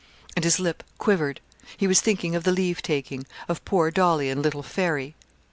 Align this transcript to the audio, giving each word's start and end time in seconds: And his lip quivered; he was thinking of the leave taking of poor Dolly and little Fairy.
And 0.35 0.43
his 0.43 0.59
lip 0.59 0.81
quivered; 0.97 1.41
he 1.77 1.85
was 1.85 2.01
thinking 2.01 2.33
of 2.33 2.43
the 2.43 2.51
leave 2.51 2.81
taking 2.81 3.27
of 3.47 3.63
poor 3.65 3.91
Dolly 3.91 4.31
and 4.31 4.41
little 4.41 4.63
Fairy. 4.63 5.13